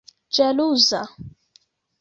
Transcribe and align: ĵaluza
ĵaluza 0.37 1.03